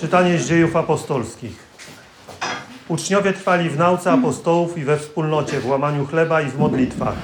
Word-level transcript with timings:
Czytanie 0.00 0.38
z 0.38 0.48
dziejów 0.48 0.76
apostolskich. 0.76 1.56
Uczniowie 2.88 3.32
trwali 3.32 3.70
w 3.70 3.78
nauce 3.78 4.12
apostołów 4.12 4.78
i 4.78 4.84
we 4.84 4.98
wspólnocie, 4.98 5.60
w 5.60 5.66
łamaniu 5.66 6.06
chleba 6.06 6.40
i 6.40 6.46
w 6.46 6.58
modlitwach. 6.58 7.14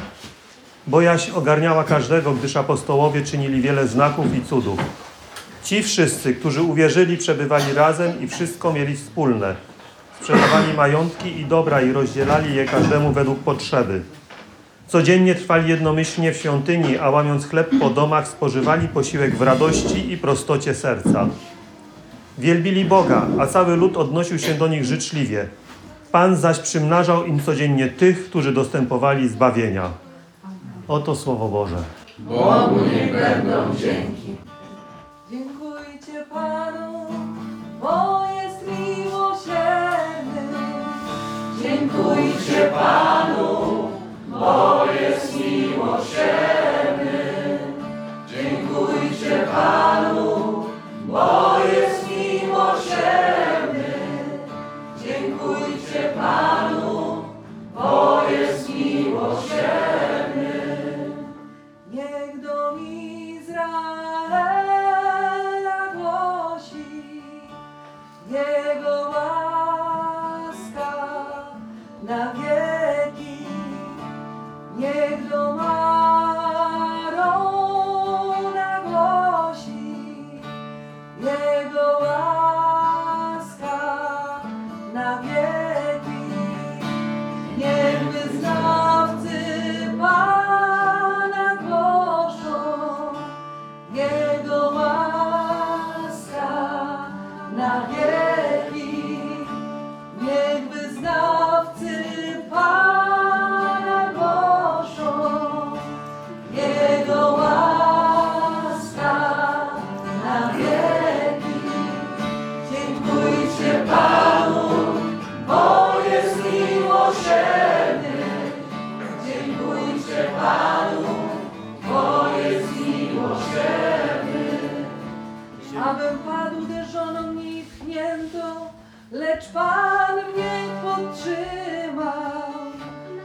Bojaźń 0.87 1.31
ogarniała 1.35 1.85
każdego, 1.85 2.33
gdyż 2.33 2.57
apostołowie 2.57 3.23
czynili 3.23 3.61
wiele 3.61 3.89
znaków 3.89 4.35
i 4.35 4.43
cudów. 4.43 4.79
Ci 5.65 5.83
wszyscy, 5.83 6.35
którzy 6.35 6.63
uwierzyli, 6.63 7.17
przebywali 7.17 7.73
razem 7.75 8.21
i 8.21 8.29
wszystko 8.29 8.73
mieli 8.73 8.97
wspólne. 8.97 9.57
Sprzedawali 10.21 10.75
majątki 10.75 11.41
i 11.41 11.45
dobra 11.45 11.83
i 11.83 11.93
rozdzielali 11.93 12.55
je 12.55 12.65
każdemu 12.65 13.13
według 13.13 13.39
potrzeby. 13.39 14.03
Codziennie 14.89 15.35
trwali 15.35 15.71
jednomyślnie 15.71 16.33
w 16.33 16.37
świątyni, 16.37 16.99
a 16.99 17.11
łamiąc 17.11 17.47
chleb 17.47 17.71
po 17.81 17.91
domach, 17.91 18.29
spożywali 18.29 18.89
posiłek 18.89 19.37
w 19.37 19.43
radości 19.43 20.13
i 20.13 20.17
prostocie 20.17 20.75
serca. 20.75 21.29
Wielbili 22.39 22.85
Boga, 22.85 23.27
a 23.41 23.47
cały 23.47 23.77
lud 23.77 23.97
odnosił 23.97 24.39
się 24.39 24.55
do 24.55 24.69
nich 24.69 24.85
życzliwie. 24.85 25.49
Pan 26.13 26.37
zaś 26.37 26.59
przymnażał 26.59 27.25
im 27.25 27.41
codziennie 27.41 27.89
tych, 27.89 28.31
którzy 28.31 28.53
dostępowali 28.53 29.29
zbawienia. 29.29 29.91
Oto 30.89 31.17
Słowo 31.17 31.49
Boże. 31.49 31.77
Dziękujcie 35.31 36.25
Panu, 36.31 37.07
bo 37.81 38.27
jest 38.43 38.81
miłosierny. 38.81 40.43
Dziękujcie 41.63 42.71
Panu, 42.75 43.89
bo 44.31 44.85
jest 45.01 45.35
miłosierny. 45.41 46.56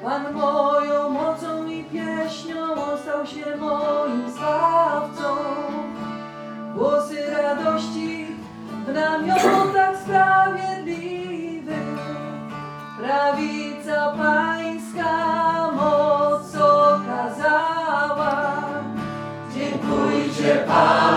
Pan 0.04 0.34
moją 0.34 1.10
mocą 1.10 1.68
i 1.68 1.84
pieśnią 1.84 2.68
stał 3.02 3.26
się 3.28 3.58
moim 3.58 4.32
zbawcą. 4.32 5.36
Głosy 6.76 7.26
radości 7.32 8.28
w 8.88 8.94
namiotach 8.94 9.98
sprawiedliwych. 10.04 12.00
Prawica 13.00 14.14
pańska 14.18 15.72
moc 15.76 16.56
okazała. 16.56 18.52
Dziękujcie 19.56 20.66
Panu, 20.68 21.11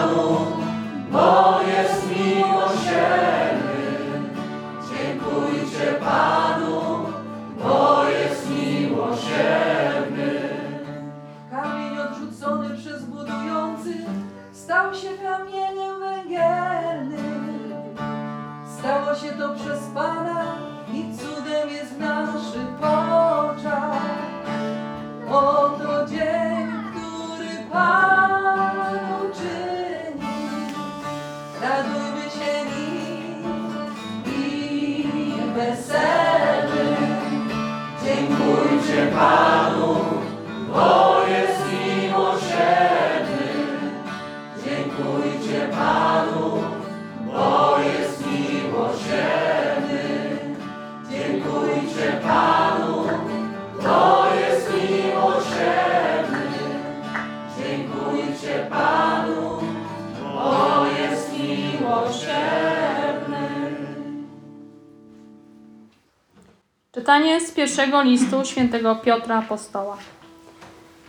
pierwszego 67.84 68.02
listu 68.02 68.44
świętego 68.44 68.96
Piotra 68.96 69.38
Apostoła. 69.38 69.96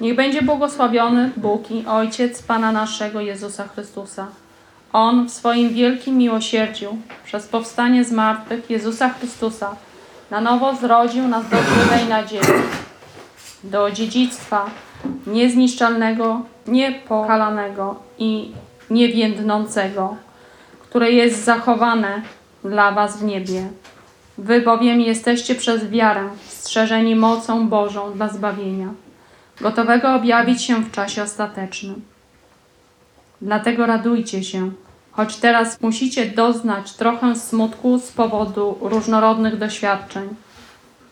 Niech 0.01 0.15
będzie 0.15 0.41
błogosławiony 0.41 1.31
Bóg 1.37 1.71
i 1.71 1.85
Ojciec 1.85 2.41
Pana 2.41 2.71
naszego 2.71 3.21
Jezusa 3.21 3.67
Chrystusa. 3.67 4.27
On 4.93 5.25
w 5.25 5.31
swoim 5.31 5.69
wielkim 5.69 6.17
miłosierdziu 6.17 6.97
przez 7.25 7.47
powstanie 7.47 8.03
z 8.03 8.11
martwych 8.11 8.69
Jezusa 8.69 9.09
Chrystusa 9.09 9.75
na 10.31 10.41
nowo 10.41 10.75
zrodził 10.75 11.27
nas 11.27 11.49
do 11.49 11.57
żywej 11.57 12.09
nadziei, 12.09 12.41
do 13.63 13.91
dziedzictwa 13.91 14.65
niezniszczalnego, 15.27 16.41
niepokalanego 16.67 17.95
i 18.17 18.51
niewiędnącego, 18.89 20.15
które 20.81 21.11
jest 21.11 21.43
zachowane 21.43 22.21
dla 22.63 22.91
Was 22.91 23.17
w 23.17 23.23
niebie. 23.23 23.67
Wy 24.37 24.61
bowiem 24.61 25.01
jesteście 25.01 25.55
przez 25.55 25.89
wiarę 25.89 26.29
strzeżeni 26.47 27.15
mocą 27.15 27.69
Bożą 27.69 28.13
dla 28.13 28.29
zbawienia, 28.29 28.89
gotowego 29.61 30.15
objawić 30.15 30.61
się 30.61 30.75
w 30.75 30.91
czasie 30.91 31.23
ostatecznym. 31.23 32.01
Dlatego 33.41 33.85
radujcie 33.85 34.43
się, 34.43 34.71
choć 35.11 35.35
teraz 35.35 35.81
musicie 35.81 36.25
doznać 36.25 36.93
trochę 36.93 37.35
smutku 37.35 37.99
z 37.99 38.11
powodu 38.11 38.77
różnorodnych 38.81 39.57
doświadczeń. 39.57 40.29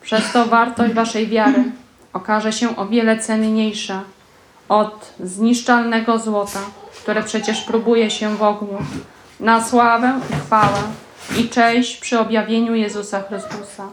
Przez 0.02 0.32
to 0.32 0.46
wartość 0.46 0.94
waszej 0.94 1.28
wiary 1.28 1.64
okaże 2.14 2.54
się 2.54 2.76
o 2.76 2.86
wiele 2.86 3.20
cenniejsza 3.20 4.04
od 4.70 5.14
zniszczalnego 5.20 6.20
złota, 6.20 6.60
które 7.02 7.24
przecież 7.24 7.62
próbuje 7.62 8.12
się 8.12 8.36
w 8.36 8.42
ogniu, 8.42 8.78
na 9.40 9.64
sławę 9.64 10.20
i 10.30 10.34
chwałę 10.34 10.80
i 11.40 11.50
cześć 11.50 11.98
przy 11.98 12.20
objawieniu 12.20 12.76
Jezusa 12.76 13.22
Chrystusa. 13.22 13.90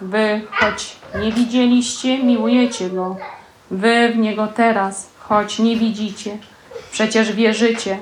Wy, 0.00 0.40
choć 0.50 0.96
nie 1.22 1.32
widzieliście, 1.32 2.22
miłujecie 2.22 2.90
Go. 2.90 3.16
Wy 3.70 4.08
w 4.08 4.18
Niego 4.18 4.46
teraz, 4.46 5.10
choć 5.18 5.58
nie 5.58 5.76
widzicie, 5.76 6.38
przecież 6.92 7.32
wierzycie, 7.32 7.98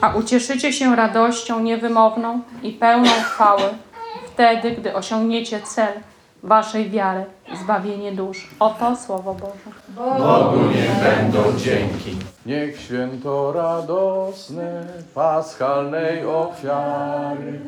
a 0.00 0.14
ucieszycie 0.14 0.72
się 0.72 0.96
radością 0.96 1.60
niewymowną 1.60 2.40
i 2.62 2.72
pełną 2.72 3.10
chwały, 3.10 3.62
wtedy, 4.26 4.70
gdy 4.70 4.94
osiągniecie 4.94 5.60
cel 5.60 5.92
waszej 6.44 6.90
wiary, 6.90 7.24
zbawienie 7.62 8.12
dusz. 8.12 8.50
Oto 8.60 8.96
Słowo 8.96 9.34
Boże. 9.34 9.70
Bogu 10.18 10.60
niech 10.66 10.90
będą 11.02 11.58
dzięki. 11.58 12.16
Niech 12.46 12.80
święto 12.80 13.52
radosne 13.52 14.86
paschalnej 15.14 16.26
ofiary 16.26 17.60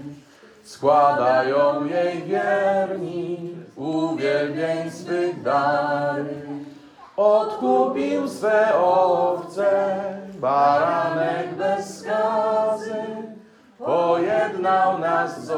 składają 0.65 1.85
jej 1.85 2.23
wierni 2.23 3.55
uwielbień 3.77 4.91
swych 4.91 5.43
dary. 5.43 6.37
Odkupił 7.17 8.29
swe 8.29 8.75
owce, 8.79 9.95
baranek 10.41 11.55
bez 11.55 11.99
skazy, 11.99 13.05
pojednał 13.79 14.99
nas 14.99 15.45
z 15.45 15.51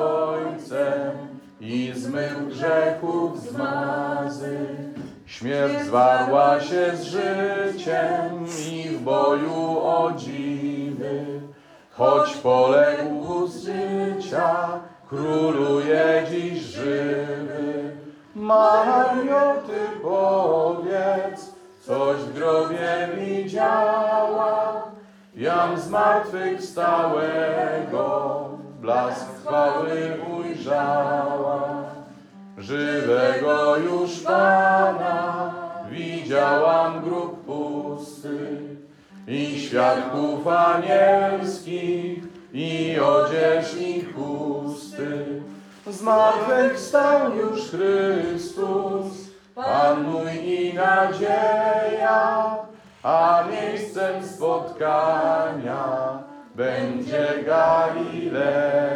Śmierć 5.39 5.83
zwarła 5.85 6.61
się 6.61 6.97
z 6.97 7.03
życiem 7.03 8.47
i 8.71 8.89
w 8.89 9.01
boju 9.01 9.79
o 9.79 10.13
dziwy, 10.17 11.41
choć 11.91 12.37
poległ 12.37 13.47
z 13.47 13.65
życia, 13.65 14.81
króluje 15.09 16.27
dziś 16.31 16.59
żywy. 16.61 17.97
Mario, 18.35 19.55
ty 19.67 20.01
powiedz, 20.03 21.53
coś 21.81 22.17
w 22.17 22.33
grobie 22.35 23.09
widziała, 23.17 24.83
jam 25.35 25.81
z 25.81 25.91
martwych 25.91 26.63
stałego, 26.63 28.49
blask 28.81 29.27
chwały 29.41 30.17
ujrzała. 30.39 31.88
Żywego 32.59 33.77
już 33.77 34.21
Pana 34.21 35.55
widziałam 35.91 37.03
grób 37.03 37.45
pusty 37.47 38.59
i 39.27 39.61
świadków 39.61 40.49
anielskich 40.49 42.25
i 42.53 42.97
odzież 43.01 43.75
ich 43.81 44.15
chusty. 44.15 45.43
Zmartwychwstał 45.87 47.37
już 47.37 47.71
Chrystus, 47.71 49.29
Pan 49.55 50.03
mój 50.03 50.33
i 50.45 50.75
nadzieja, 50.75 52.57
a 53.03 53.45
miejscem 53.51 54.25
spotkania 54.25 56.19
będzie 56.55 57.45
Galilea. 57.47 58.89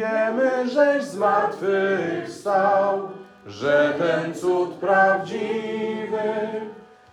Wiemy, 0.00 0.70
żeś 0.70 1.04
zmartwychwstał, 1.04 3.08
że 3.46 3.94
ten 3.98 4.34
cud 4.34 4.74
prawdziwy, 4.74 6.30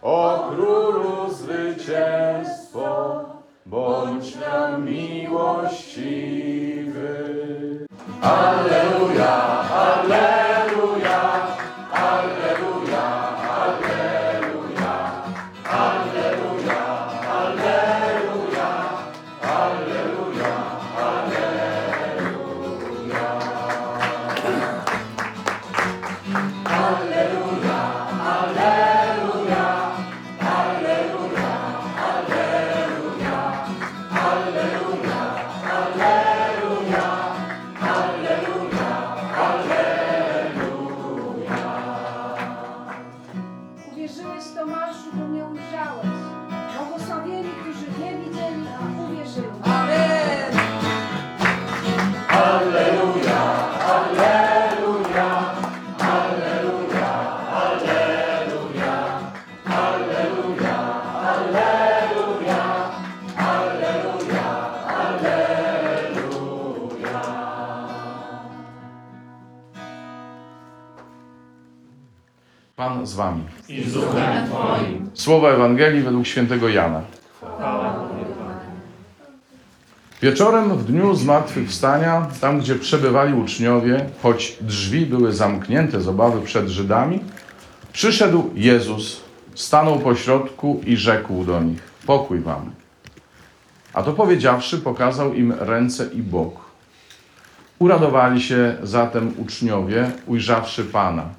o 0.01 0.49
królu 0.51 1.29
zwycięstwo, 1.29 3.25
bądź 3.65 4.35
nam 4.35 4.85
miłościwy. 4.85 6.27
Alleluja, 8.21 9.16
Pan 72.77 73.07
z 73.07 73.13
wami. 73.13 73.43
I 73.69 73.83
z 73.83 73.93
duchem 73.93 74.47
Twoim. 74.47 75.09
Słowa 75.13 75.49
Ewangelii 75.49 76.01
według 76.01 76.27
świętego 76.27 76.69
Jana. 76.69 77.01
Wieczorem 80.21 80.77
w 80.77 80.83
dniu 80.85 81.15
zmartwychwstania, 81.15 82.27
tam 82.41 82.59
gdzie 82.59 82.75
przebywali 82.75 83.33
uczniowie, 83.33 84.05
choć 84.21 84.57
drzwi 84.61 85.05
były 85.05 85.33
zamknięte 85.33 86.01
z 86.01 86.07
obawy 86.07 86.41
przed 86.41 86.67
Żydami, 86.67 87.19
przyszedł 87.93 88.49
Jezus, 88.55 89.21
stanął 89.55 89.99
pośrodku 89.99 90.81
i 90.85 90.97
rzekł 90.97 91.43
do 91.43 91.61
nich: 91.61 91.81
Pokój 92.05 92.39
wam. 92.39 92.71
A 93.93 94.03
to 94.03 94.13
powiedziawszy, 94.13 94.77
pokazał 94.77 95.33
im 95.33 95.53
ręce 95.59 96.09
i 96.13 96.21
bok. 96.21 96.55
Uradowali 97.79 98.41
się 98.41 98.75
zatem 98.83 99.33
uczniowie, 99.37 100.11
ujrzawszy 100.27 100.85
Pana. 100.85 101.29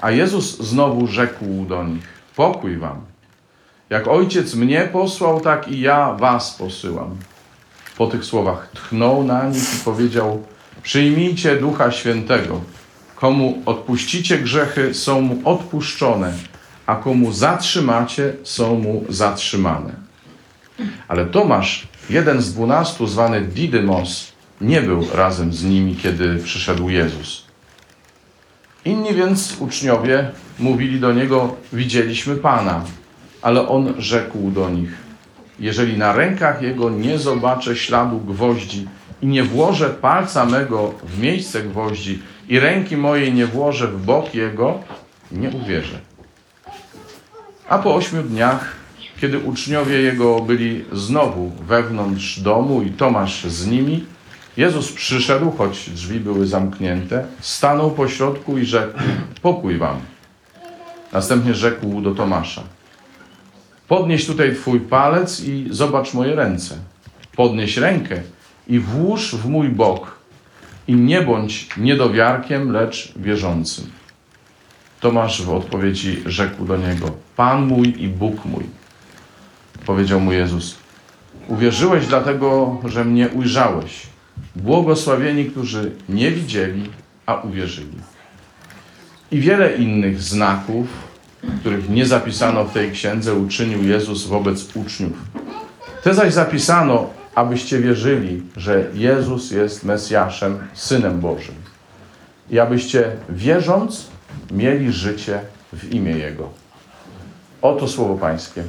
A 0.00 0.10
Jezus 0.10 0.58
znowu 0.58 1.06
rzekł 1.06 1.64
do 1.68 1.84
nich: 1.84 2.08
Pokój 2.36 2.76
wam. 2.76 3.00
Jak 3.90 4.08
ojciec 4.08 4.54
mnie 4.54 4.88
posłał, 4.92 5.40
tak 5.40 5.68
i 5.68 5.80
ja 5.80 6.12
was 6.12 6.54
posyłam. 6.54 7.16
Po 7.96 8.06
tych 8.06 8.24
słowach 8.24 8.70
tchnął 8.74 9.24
na 9.24 9.48
nich 9.48 9.74
i 9.74 9.84
powiedział: 9.84 10.42
Przyjmijcie 10.82 11.56
ducha 11.56 11.90
świętego. 11.90 12.60
Komu 13.14 13.62
odpuścicie 13.66 14.38
grzechy, 14.38 14.94
są 14.94 15.20
mu 15.20 15.40
odpuszczone, 15.44 16.32
a 16.86 16.96
komu 16.96 17.32
zatrzymacie, 17.32 18.32
są 18.44 18.78
mu 18.78 19.04
zatrzymane. 19.08 19.92
Ale 21.08 21.26
Tomasz, 21.26 21.88
jeden 22.10 22.42
z 22.42 22.52
dwunastu, 22.52 23.06
zwany 23.06 23.40
Didymos, 23.40 24.32
nie 24.60 24.82
był 24.82 25.06
razem 25.14 25.52
z 25.52 25.64
nimi, 25.64 25.96
kiedy 25.96 26.36
przyszedł 26.36 26.88
Jezus. 26.88 27.47
Inni 28.88 29.14
więc 29.14 29.56
uczniowie 29.60 30.30
mówili 30.58 31.00
do 31.00 31.12
niego: 31.12 31.56
Widzieliśmy 31.72 32.36
Pana. 32.36 32.84
Ale 33.42 33.68
on 33.68 33.94
rzekł 33.98 34.50
do 34.50 34.70
nich: 34.70 34.90
Jeżeli 35.60 35.98
na 35.98 36.12
rękach 36.12 36.62
jego 36.62 36.90
nie 36.90 37.18
zobaczę 37.18 37.76
śladu 37.76 38.18
gwoździ 38.18 38.88
i 39.22 39.26
nie 39.26 39.42
włożę 39.44 39.90
palca 39.90 40.46
mego 40.46 40.94
w 41.04 41.20
miejsce 41.20 41.62
gwoździ 41.62 42.22
i 42.48 42.60
ręki 42.60 42.96
mojej 42.96 43.32
nie 43.32 43.46
włożę 43.46 43.88
w 43.88 44.04
bok 44.04 44.34
jego, 44.34 44.80
nie 45.32 45.50
uwierzę. 45.50 45.98
A 47.68 47.78
po 47.78 47.94
ośmiu 47.94 48.22
dniach, 48.22 48.72
kiedy 49.20 49.38
uczniowie 49.38 50.00
jego 50.00 50.40
byli 50.40 50.84
znowu 50.92 51.52
wewnątrz 51.66 52.40
domu 52.40 52.82
i 52.82 52.90
Tomasz 52.90 53.44
z 53.44 53.66
nimi, 53.66 54.04
Jezus 54.58 54.92
przyszedł, 54.92 55.50
choć 55.50 55.90
drzwi 55.90 56.20
były 56.20 56.46
zamknięte, 56.46 57.26
stanął 57.40 57.90
pośrodku 57.90 58.58
i 58.58 58.64
rzekł: 58.64 58.98
Pokój 59.42 59.78
wam. 59.78 59.96
Następnie 61.12 61.54
rzekł 61.54 62.00
do 62.00 62.14
Tomasza: 62.14 62.62
Podnieś 63.88 64.26
tutaj 64.26 64.54
twój 64.54 64.80
palec 64.80 65.40
i 65.40 65.66
zobacz 65.70 66.14
moje 66.14 66.34
ręce. 66.34 66.76
Podnieś 67.36 67.76
rękę 67.76 68.22
i 68.68 68.78
włóż 68.78 69.34
w 69.34 69.48
mój 69.48 69.68
bok. 69.68 70.18
I 70.88 70.94
nie 70.94 71.22
bądź 71.22 71.68
niedowiarkiem, 71.76 72.72
lecz 72.72 73.12
wierzącym. 73.16 73.90
Tomasz 75.00 75.42
w 75.42 75.50
odpowiedzi 75.50 76.22
rzekł 76.26 76.64
do 76.64 76.76
niego: 76.76 77.10
Pan 77.36 77.66
mój 77.66 78.02
i 78.02 78.08
Bóg 78.08 78.44
mój. 78.44 78.64
Powiedział 79.86 80.20
mu 80.20 80.32
Jezus: 80.32 80.78
Uwierzyłeś 81.48 82.06
dlatego, 82.06 82.78
że 82.84 83.04
mnie 83.04 83.28
ujrzałeś. 83.28 84.17
Błogosławieni, 84.56 85.44
którzy 85.44 85.92
nie 86.08 86.30
widzieli, 86.30 86.90
a 87.26 87.34
uwierzyli. 87.34 87.98
I 89.30 89.40
wiele 89.40 89.76
innych 89.76 90.22
znaków, 90.22 90.86
których 91.60 91.90
nie 91.90 92.06
zapisano 92.06 92.64
w 92.64 92.72
tej 92.72 92.92
księdze, 92.92 93.34
uczynił 93.34 93.84
Jezus 93.84 94.26
wobec 94.26 94.76
uczniów. 94.76 95.12
Te 96.02 96.14
zaś 96.14 96.32
zapisano, 96.32 97.10
abyście 97.34 97.78
wierzyli, 97.78 98.42
że 98.56 98.84
Jezus 98.94 99.50
jest 99.50 99.84
Mesjaszem, 99.84 100.58
Synem 100.74 101.20
Bożym. 101.20 101.54
I 102.50 102.58
abyście 102.58 103.12
wierząc 103.28 104.06
mieli 104.50 104.92
życie 104.92 105.40
w 105.72 105.94
imię 105.94 106.12
Jego. 106.12 106.48
Oto 107.62 107.88
słowo 107.88 108.14
Pańskie. 108.14 108.64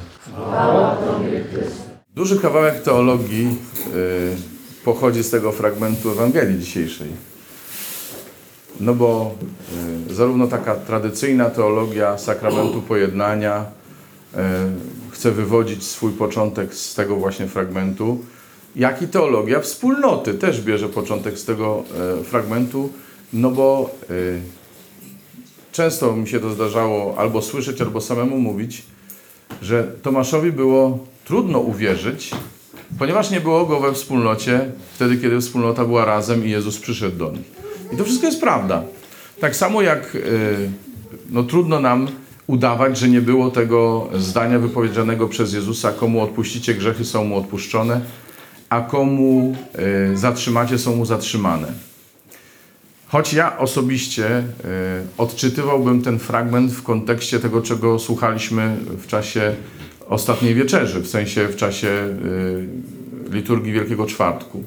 Duży 2.14 2.40
kawałek 2.40 2.82
teologii 2.82 3.58
y, 3.94 4.36
pochodzi 4.84 5.22
z 5.22 5.30
tego 5.30 5.52
fragmentu 5.52 6.10
Ewangelii 6.10 6.58
dzisiejszej. 6.58 7.08
No 8.80 8.94
bo 8.94 9.34
y, 10.10 10.14
zarówno 10.14 10.46
taka 10.46 10.74
tradycyjna 10.74 11.50
teologia 11.50 12.18
sakramentu 12.18 12.82
pojednania 12.82 13.64
y, 14.34 14.38
chce 15.10 15.30
wywodzić 15.30 15.84
swój 15.84 16.12
początek 16.12 16.74
z 16.74 16.94
tego 16.94 17.16
właśnie 17.16 17.46
fragmentu, 17.46 18.18
jak 18.76 19.02
i 19.02 19.08
teologia 19.08 19.60
wspólnoty 19.60 20.34
też 20.34 20.60
bierze 20.60 20.88
początek 20.88 21.38
z 21.38 21.44
tego 21.44 21.84
y, 22.20 22.24
fragmentu, 22.24 22.92
no 23.32 23.50
bo 23.50 23.90
często 25.72 26.16
mi 26.16 26.28
się 26.28 26.40
to 26.40 26.50
zdarzało 26.50 27.18
albo 27.18 27.42
słyszeć, 27.42 27.80
albo 27.80 28.00
samemu 28.00 28.38
mówić, 28.38 28.82
że 29.62 29.84
Tomaszowi 30.02 30.52
było 30.52 30.98
trudno 31.24 31.58
uwierzyć, 31.58 32.30
ponieważ 32.98 33.30
nie 33.30 33.40
było 33.40 33.66
go 33.66 33.80
we 33.80 33.92
wspólnocie 33.92 34.60
wtedy, 34.94 35.16
kiedy 35.16 35.40
wspólnota 35.40 35.84
była 35.84 36.04
razem 36.04 36.46
i 36.46 36.50
Jezus 36.50 36.78
przyszedł 36.78 37.16
do 37.16 37.30
nich. 37.30 37.52
I 37.92 37.96
to 37.96 38.04
wszystko 38.04 38.26
jest 38.26 38.40
prawda. 38.40 38.82
Tak 39.40 39.56
samo 39.56 39.82
jak 39.82 40.14
y, 40.14 40.70
no, 41.30 41.42
trudno 41.42 41.80
nam 41.80 42.08
udawać, 42.46 42.98
że 42.98 43.08
nie 43.08 43.20
było 43.20 43.50
tego 43.50 44.08
zdania 44.18 44.58
wypowiedzianego 44.58 45.28
przez 45.28 45.52
Jezusa, 45.52 45.92
komu 45.92 46.20
odpuścicie 46.20 46.74
grzechy, 46.74 47.04
są 47.04 47.24
mu 47.24 47.36
odpuszczone, 47.36 48.00
a 48.68 48.80
komu 48.80 49.56
y, 50.12 50.16
zatrzymacie, 50.16 50.78
są 50.78 50.96
mu 50.96 51.04
zatrzymane. 51.04 51.72
Choć 53.08 53.32
ja 53.32 53.58
osobiście 53.58 54.38
y, 54.38 54.42
odczytywałbym 55.18 56.02
ten 56.02 56.18
fragment 56.18 56.72
w 56.72 56.82
kontekście 56.82 57.40
tego, 57.40 57.62
czego 57.62 57.98
słuchaliśmy 57.98 58.76
w 58.98 59.06
czasie 59.06 59.54
ostatniej 60.10 60.54
wieczerzy, 60.54 61.00
w 61.00 61.08
sensie 61.08 61.48
w 61.48 61.56
czasie 61.56 61.88
y, 61.88 63.34
liturgii 63.34 63.72
Wielkiego 63.72 64.06
Czwartku. 64.06 64.64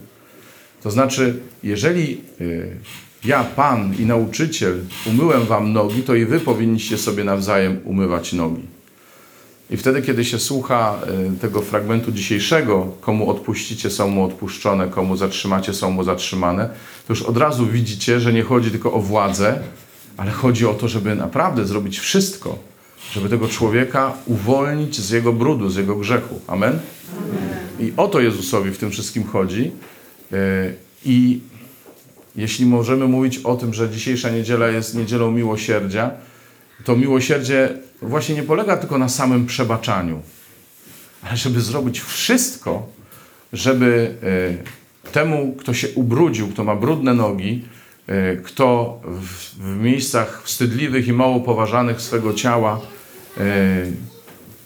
To 0.83 0.91
znaczy, 0.91 1.39
jeżeli 1.63 2.21
y, 2.41 2.77
ja, 3.25 3.43
Pan 3.43 3.95
i 4.00 4.05
nauczyciel, 4.05 4.79
umyłem 5.05 5.45
wam 5.45 5.73
nogi, 5.73 6.01
to 6.01 6.15
i 6.15 6.25
wy 6.25 6.39
powinniście 6.39 6.97
sobie 6.97 7.23
nawzajem 7.23 7.79
umywać 7.85 8.33
nogi. 8.33 8.63
I 9.69 9.77
wtedy, 9.77 10.01
kiedy 10.01 10.25
się 10.25 10.39
słucha 10.39 11.00
y, 11.35 11.39
tego 11.39 11.62
fragmentu 11.62 12.12
dzisiejszego, 12.12 12.91
komu 13.01 13.29
odpuścicie, 13.29 13.89
są 13.89 14.07
mu 14.07 14.23
odpuszczone, 14.23 14.88
komu 14.88 15.17
zatrzymacie, 15.17 15.73
są 15.73 15.91
mu 15.91 16.03
zatrzymane, 16.03 16.69
to 17.07 17.13
już 17.13 17.21
od 17.21 17.38
razu 17.38 17.65
widzicie, 17.65 18.19
że 18.19 18.33
nie 18.33 18.43
chodzi 18.43 18.71
tylko 18.71 18.93
o 18.93 19.00
władzę, 19.00 19.59
ale 20.17 20.31
chodzi 20.31 20.65
o 20.65 20.73
to, 20.73 20.88
żeby 20.88 21.15
naprawdę 21.15 21.65
zrobić 21.65 22.00
wszystko, 22.00 22.72
żeby 23.13 23.29
tego 23.29 23.48
człowieka 23.48 24.13
uwolnić 24.25 25.00
z 25.00 25.10
jego 25.10 25.34
brudu, 25.34 25.70
z 25.70 25.75
jego 25.75 25.96
grzechu. 25.96 26.41
Amen? 26.48 26.79
I 27.79 27.93
o 27.98 28.08
to 28.08 28.20
Jezusowi 28.20 28.72
w 28.72 28.77
tym 28.77 28.91
wszystkim 28.91 29.24
chodzi. 29.24 29.72
Y, 30.34 30.75
I 31.05 31.39
jeśli 32.36 32.65
możemy 32.65 33.08
mówić 33.08 33.38
o 33.38 33.55
tym, 33.55 33.74
że 33.74 33.89
dzisiejsza 33.89 34.29
niedziela 34.29 34.67
jest 34.67 34.96
niedzielą 34.96 35.32
miłosierdzia, 35.32 36.12
to 36.84 36.96
miłosierdzie 36.96 37.70
właśnie 38.01 38.36
nie 38.36 38.43
polega 38.43 38.77
tylko 38.77 38.98
na 38.98 39.10
samym 39.10 39.46
przebaczaniu, 39.46 40.22
ale 41.24 41.38
żeby 41.38 41.62
zrobić 41.62 42.01
wszystko, 42.01 42.88
żeby 43.53 44.15
e, 45.05 45.12
temu, 45.12 45.55
kto 45.60 45.74
się 45.74 45.88
ubrudził, 45.96 46.48
kto 46.48 46.63
ma 46.63 46.75
brudne 46.75 47.13
nogi, 47.13 47.65
e, 48.08 48.36
kto 48.36 49.00
w, 49.05 49.55
w 49.60 49.84
miejscach 49.84 50.43
wstydliwych 50.46 51.08
i 51.08 51.13
mało 51.13 51.39
poważanych 51.39 52.01
swego 52.01 52.34
ciała 52.34 52.79
e, 52.79 52.92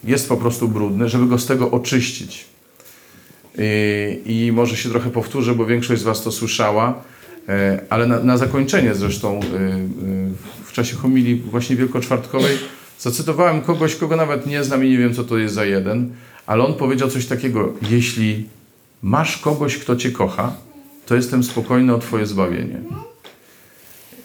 jest 0.03 0.29
po 0.29 0.37
prostu 0.37 0.67
brudny, 0.67 1.09
żeby 1.09 1.27
go 1.27 1.39
z 1.39 1.45
tego 1.45 1.71
oczyścić. 1.71 2.45
I, 4.25 4.45
I 4.45 4.51
może 4.51 4.77
się 4.77 4.89
trochę 4.89 5.09
powtórzę, 5.09 5.55
bo 5.55 5.65
większość 5.65 6.01
z 6.01 6.03
Was 6.03 6.23
to 6.23 6.31
słyszała, 6.31 7.03
e, 7.49 7.81
ale 7.89 8.07
na, 8.07 8.19
na 8.19 8.37
zakończenie 8.37 8.95
zresztą 8.95 9.39
e, 9.39 9.39
e, 9.39 9.79
w 10.65 10.71
czasie 10.71 10.95
homilii 10.95 11.35
właśnie 11.35 11.75
wielkoczwartkowej 11.75 12.57
zacytowałem 12.99 13.61
kogoś, 13.61 13.95
kogo 13.95 14.15
nawet 14.15 14.47
nie 14.47 14.63
znam 14.63 14.85
i 14.85 14.89
nie 14.89 14.97
wiem, 14.97 15.13
co 15.13 15.23
to 15.23 15.37
jest 15.37 15.55
za 15.55 15.65
jeden, 15.65 16.11
ale 16.45 16.65
on 16.65 16.73
powiedział 16.73 17.09
coś 17.09 17.25
takiego, 17.25 17.73
jeśli 17.89 18.45
masz 19.01 19.37
kogoś, 19.37 19.77
kto 19.77 19.95
Cię 19.95 20.11
kocha, 20.11 20.53
to 21.05 21.15
jestem 21.15 21.43
spokojny 21.43 21.95
o 21.95 21.99
Twoje 21.99 22.25
zbawienie. 22.25 22.79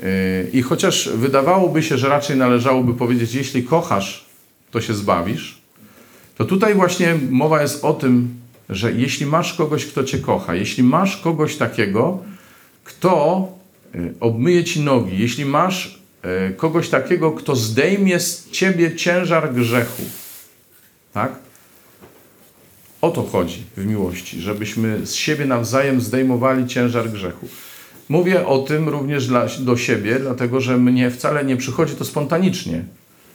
E, 0.03 0.45
I 0.53 0.63
chociaż 0.63 1.09
wydawałoby 1.09 1.83
się, 1.83 1.99
że 1.99 2.09
raczej 2.09 2.37
należałoby 2.37 2.95
powiedzieć, 2.95 3.35
jeśli 3.35 3.63
kochasz, 3.65 4.22
to 4.73 4.81
się 4.81 4.95
zbawisz, 4.95 5.63
to 6.37 6.45
tutaj 6.45 6.75
właśnie 6.75 7.15
mowa 7.31 7.63
jest 7.63 7.85
o 7.85 7.93
tym, 7.93 8.35
że 8.69 8.93
jeśli 8.93 9.27
masz 9.27 9.55
kogoś, 9.55 9.87
kto 9.87 10.05
cię 10.05 10.19
kocha, 10.19 10.55
jeśli 10.55 10.83
masz 10.83 11.17
kogoś 11.17 11.57
takiego, 11.57 12.19
kto 12.85 13.49
y, 13.95 14.15
obmyje 14.21 14.65
ci 14.65 14.81
nogi, 14.81 15.19
jeśli 15.19 15.45
masz 15.45 16.01
y, 16.51 16.55
kogoś 16.55 16.89
takiego, 16.89 17.33
kto 17.33 17.57
zdejmie 17.57 18.21
z 18.21 18.51
ciebie 18.51 18.97
ciężar 18.97 19.55
grzechu, 19.55 20.03
tak? 21.13 21.33
O 23.01 23.11
to 23.11 23.23
chodzi 23.23 23.63
w 23.77 23.87
miłości, 23.87 24.41
żebyśmy 24.41 25.07
z 25.07 25.15
siebie 25.15 25.45
nawzajem 25.45 26.01
zdejmowali 26.01 26.67
ciężar 26.67 27.11
grzechu. 27.11 27.49
Mówię 28.09 28.47
o 28.47 28.59
tym 28.59 28.89
również 28.89 29.27
dla, 29.27 29.47
do 29.61 29.77
siebie, 29.77 30.19
dlatego 30.19 30.61
że 30.61 30.79
mnie 30.79 31.11
wcale 31.11 31.45
nie 31.45 31.57
przychodzi 31.57 31.95
to 31.95 32.05
spontanicznie. 32.05 32.85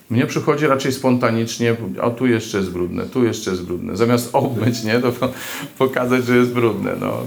Mnie 0.10 0.26
przychodzi 0.26 0.68
raczej 0.68 0.92
spontanicznie, 0.92 1.76
o 2.02 2.10
tu 2.10 2.28
jeszcze 2.28 2.58
jest 2.58 2.70
brudne, 2.72 3.06
tu 3.06 3.26
jeszcze 3.26 3.52
jest 3.52 3.64
brudne. 3.64 3.98
Zamiast 3.98 4.30
obmyć, 4.34 4.84
nie, 4.84 5.00
to 5.00 5.12
po- 5.12 5.32
pokazać, 5.78 6.26
że 6.26 6.38
jest 6.38 6.52
brudne. 6.52 6.96
No. 7.00 7.18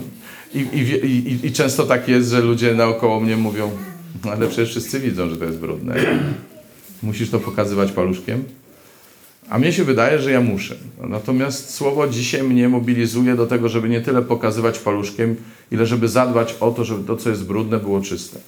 I, 0.54 0.58
i, 0.58 1.06
i, 1.06 1.46
I 1.46 1.52
często 1.52 1.86
tak 1.86 2.08
jest, 2.08 2.30
że 2.30 2.40
ludzie 2.40 2.74
naokoło 2.74 3.20
mnie 3.20 3.36
mówią, 3.36 3.70
"No, 4.24 4.30
ale 4.30 4.46
przecież 4.46 4.70
wszyscy 4.70 5.00
widzą, 5.00 5.30
że 5.30 5.36
to 5.36 5.44
jest 5.44 5.58
brudne. 5.58 5.94
Musisz 7.02 7.30
to 7.30 7.40
pokazywać 7.40 7.92
paluszkiem? 7.92 8.44
A 9.48 9.58
mnie 9.58 9.72
się 9.72 9.84
wydaje, 9.84 10.18
że 10.18 10.30
ja 10.30 10.40
muszę. 10.40 10.74
Natomiast 11.08 11.74
słowo 11.74 12.08
dzisiaj 12.08 12.42
mnie 12.42 12.68
mobilizuje 12.68 13.34
do 13.36 13.46
tego, 13.46 13.68
żeby 13.68 13.88
nie 13.88 14.00
tyle 14.00 14.22
pokazywać 14.22 14.78
paluszkiem, 14.78 15.36
ile 15.72 15.86
żeby 15.86 16.08
zadbać 16.08 16.54
o 16.60 16.70
to, 16.70 16.84
żeby 16.84 17.04
to, 17.06 17.16
co 17.16 17.30
jest 17.30 17.44
brudne, 17.46 17.78
było 17.78 18.00
czyste. 18.00 18.38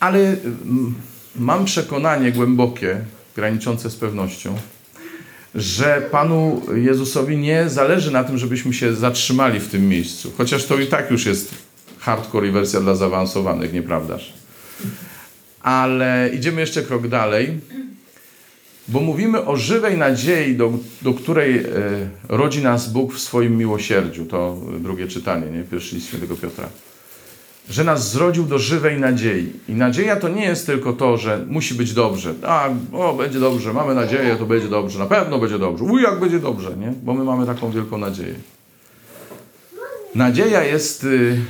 Ale 0.00 0.18
mm, 0.18 0.94
mam 1.38 1.64
przekonanie 1.64 2.32
głębokie, 2.32 3.00
graniczące 3.36 3.90
z 3.90 3.96
pewnością, 3.96 4.58
że 5.54 6.08
Panu 6.10 6.62
Jezusowi 6.74 7.36
nie 7.36 7.68
zależy 7.68 8.10
na 8.10 8.24
tym, 8.24 8.38
żebyśmy 8.38 8.72
się 8.72 8.94
zatrzymali 8.94 9.60
w 9.60 9.68
tym 9.68 9.88
miejscu. 9.88 10.32
Chociaż 10.38 10.64
to 10.64 10.78
i 10.78 10.86
tak 10.86 11.10
już 11.10 11.26
jest 11.26 11.54
hardcore 11.98 12.48
i 12.48 12.50
wersja 12.50 12.80
dla 12.80 12.94
zaawansowanych, 12.94 13.72
nieprawdaż? 13.72 14.32
Ale 15.62 16.30
idziemy 16.34 16.60
jeszcze 16.60 16.82
krok 16.82 17.08
dalej, 17.08 17.60
bo 18.88 19.00
mówimy 19.00 19.44
o 19.44 19.56
żywej 19.56 19.98
nadziei, 19.98 20.56
do, 20.56 20.72
do 21.02 21.14
której 21.14 21.58
e, 21.58 21.64
rodzi 22.28 22.62
nas 22.62 22.92
Bóg 22.92 23.14
w 23.14 23.20
swoim 23.20 23.56
miłosierdziu. 23.56 24.26
To 24.26 24.58
drugie 24.80 25.08
czytanie, 25.08 25.46
nie? 25.50 25.62
Pierwszy 25.62 25.94
list 25.94 26.06
świętego 26.06 26.36
Piotra 26.36 26.68
że 27.70 27.84
nas 27.84 28.12
zrodził 28.12 28.44
do 28.44 28.58
żywej 28.58 29.00
nadziei. 29.00 29.52
I 29.68 29.72
nadzieja 29.72 30.16
to 30.16 30.28
nie 30.28 30.44
jest 30.44 30.66
tylko 30.66 30.92
to, 30.92 31.16
że 31.16 31.44
musi 31.48 31.74
być 31.74 31.92
dobrze. 31.92 32.34
A, 32.42 32.68
o, 32.92 33.14
będzie 33.14 33.40
dobrze, 33.40 33.72
mamy 33.72 33.94
nadzieję, 33.94 34.36
to 34.36 34.46
będzie 34.46 34.68
dobrze, 34.68 34.98
na 34.98 35.06
pewno 35.06 35.38
będzie 35.38 35.58
dobrze. 35.58 35.84
Uj, 35.84 36.02
jak 36.02 36.20
będzie 36.20 36.38
dobrze, 36.38 36.76
nie? 36.76 36.92
Bo 37.02 37.14
my 37.14 37.24
mamy 37.24 37.46
taką 37.46 37.70
wielką 37.70 37.98
nadzieję. 37.98 38.34
Nadzieja 40.14 40.64
jest 40.64 41.04
y, 41.04 41.40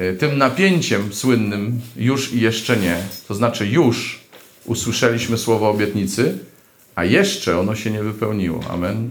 y, 0.00 0.16
tym 0.20 0.38
napięciem 0.38 1.12
słynnym 1.12 1.80
już 1.96 2.32
i 2.32 2.40
jeszcze 2.40 2.76
nie. 2.76 2.96
To 3.28 3.34
znaczy 3.34 3.66
już 3.66 4.20
usłyszeliśmy 4.64 5.38
słowo 5.38 5.70
obietnicy, 5.70 6.38
a 6.94 7.04
jeszcze 7.04 7.58
ono 7.58 7.74
się 7.74 7.90
nie 7.90 8.02
wypełniło. 8.02 8.60
Amen. 8.70 9.10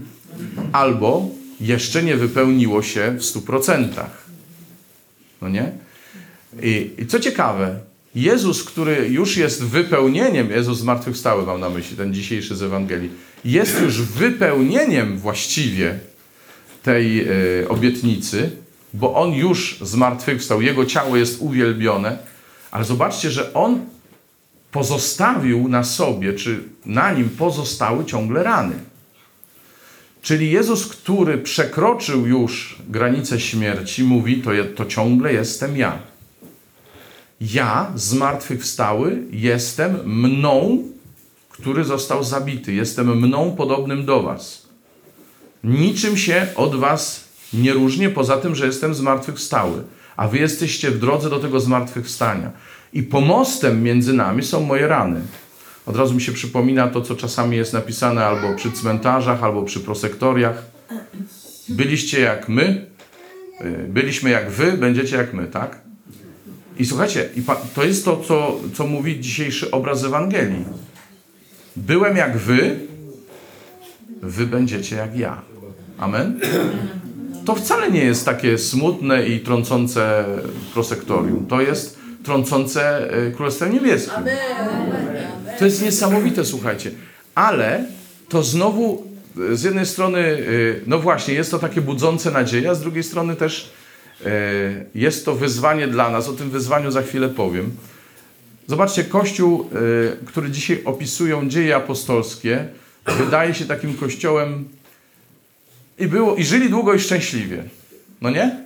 Albo 0.72 1.28
jeszcze 1.60 2.02
nie 2.02 2.16
wypełniło 2.16 2.82
się 2.82 3.16
w 3.18 3.24
stu 3.24 3.40
procentach. 3.40 4.24
No 5.42 5.48
nie? 5.48 5.83
I, 6.62 6.90
I 6.98 7.06
co 7.06 7.20
ciekawe, 7.20 7.80
Jezus, 8.14 8.64
który 8.64 9.08
już 9.08 9.36
jest 9.36 9.64
wypełnieniem, 9.64 10.50
Jezus 10.50 10.78
zmartwychwstały 10.78 11.46
mam 11.46 11.60
na 11.60 11.70
myśli, 11.70 11.96
ten 11.96 12.14
dzisiejszy 12.14 12.56
z 12.56 12.62
Ewangelii, 12.62 13.10
jest 13.44 13.80
już 13.80 14.02
wypełnieniem 14.02 15.18
właściwie 15.18 15.98
tej 16.82 17.20
e, 17.20 17.28
obietnicy, 17.68 18.50
bo 18.94 19.14
On 19.14 19.32
już 19.32 19.78
zmartwychwstał, 19.82 20.62
Jego 20.62 20.86
ciało 20.86 21.16
jest 21.16 21.40
uwielbione, 21.40 22.18
ale 22.70 22.84
zobaczcie, 22.84 23.30
że 23.30 23.54
On 23.54 23.84
pozostawił 24.72 25.68
na 25.68 25.84
sobie, 25.84 26.32
czy 26.32 26.62
na 26.86 27.12
Nim 27.12 27.28
pozostały 27.28 28.04
ciągle 28.04 28.42
rany. 28.42 28.74
Czyli 30.22 30.50
Jezus, 30.50 30.86
który 30.86 31.38
przekroczył 31.38 32.26
już 32.26 32.78
granicę 32.88 33.40
śmierci, 33.40 34.04
mówi: 34.04 34.42
To, 34.42 34.50
to 34.76 34.84
ciągle 34.84 35.32
jestem 35.32 35.76
ja. 35.76 36.13
Ja, 37.40 37.92
zmartwychwstały, 37.94 39.22
jestem 39.30 39.96
mną, 40.04 40.82
który 41.48 41.84
został 41.84 42.24
zabity. 42.24 42.72
Jestem 42.72 43.18
mną 43.18 43.54
podobnym 43.56 44.04
do 44.04 44.22
Was. 44.22 44.66
Niczym 45.64 46.16
się 46.16 46.46
od 46.56 46.76
Was 46.76 47.28
nie 47.52 47.72
różnię, 47.72 48.10
poza 48.10 48.36
tym, 48.36 48.54
że 48.54 48.66
jestem 48.66 48.94
zmartwychwstały. 48.94 49.82
A 50.16 50.28
Wy 50.28 50.38
jesteście 50.38 50.90
w 50.90 50.98
drodze 50.98 51.30
do 51.30 51.38
tego 51.38 51.60
zmartwychwstania. 51.60 52.50
I 52.92 53.02
pomostem 53.02 53.82
między 53.82 54.12
nami 54.12 54.42
są 54.42 54.60
moje 54.60 54.88
rany. 54.88 55.20
Od 55.86 55.96
razu 55.96 56.14
mi 56.14 56.20
się 56.20 56.32
przypomina 56.32 56.88
to, 56.88 57.00
co 57.00 57.16
czasami 57.16 57.56
jest 57.56 57.72
napisane 57.72 58.26
albo 58.26 58.54
przy 58.54 58.72
cmentarzach, 58.72 59.42
albo 59.42 59.62
przy 59.62 59.80
prosektoriach. 59.80 60.62
Byliście 61.68 62.20
jak 62.20 62.48
my, 62.48 62.86
y, 63.60 63.88
byliśmy 63.88 64.30
jak 64.30 64.50
wy, 64.50 64.72
będziecie 64.72 65.16
jak 65.16 65.34
my, 65.34 65.46
tak? 65.46 65.83
I 66.78 66.86
słuchajcie, 66.86 67.28
to 67.74 67.84
jest 67.84 68.04
to, 68.04 68.16
co, 68.16 68.60
co 68.74 68.86
mówi 68.86 69.20
dzisiejszy 69.20 69.70
obraz 69.70 70.04
Ewangelii. 70.04 70.64
Byłem 71.76 72.16
jak 72.16 72.36
wy, 72.36 72.78
wy 74.22 74.46
będziecie 74.46 74.96
jak 74.96 75.18
ja. 75.18 75.42
Amen? 75.98 76.40
To 77.44 77.54
wcale 77.54 77.90
nie 77.90 78.04
jest 78.04 78.24
takie 78.24 78.58
smutne 78.58 79.26
i 79.26 79.40
trącące 79.40 80.24
prosektorium. 80.74 81.46
To 81.46 81.60
jest 81.60 81.98
trącące 82.24 83.14
y, 83.28 83.32
Królestwem 83.32 83.72
Niebieskim. 83.72 84.24
To 85.58 85.64
jest 85.64 85.82
niesamowite, 85.82 86.44
słuchajcie. 86.44 86.90
Ale 87.34 87.84
to 88.28 88.42
znowu 88.42 89.06
y, 89.52 89.56
z 89.56 89.62
jednej 89.62 89.86
strony, 89.86 90.18
y, 90.18 90.80
no 90.86 90.98
właśnie, 90.98 91.34
jest 91.34 91.50
to 91.50 91.58
takie 91.58 91.80
budzące 91.80 92.30
nadzieję, 92.30 92.70
a 92.70 92.74
z 92.74 92.80
drugiej 92.80 93.02
strony 93.02 93.36
też 93.36 93.72
jest 94.94 95.24
to 95.24 95.34
wyzwanie 95.34 95.88
dla 95.88 96.10
nas. 96.10 96.28
O 96.28 96.32
tym 96.32 96.50
wyzwaniu 96.50 96.90
za 96.90 97.02
chwilę 97.02 97.28
powiem. 97.28 97.70
Zobaczcie, 98.66 99.04
Kościół, 99.04 99.70
y, 100.22 100.26
który 100.26 100.50
dzisiaj 100.50 100.82
opisują 100.84 101.48
dzieje 101.48 101.76
apostolskie, 101.76 102.66
wydaje 103.18 103.54
się 103.54 103.64
takim 103.64 103.94
kościołem 103.94 104.68
i 105.98 106.06
było, 106.06 106.36
i 106.36 106.44
żyli 106.44 106.70
długo 106.70 106.94
i 106.94 107.00
szczęśliwie. 107.00 107.64
No 108.20 108.30
nie? 108.30 108.64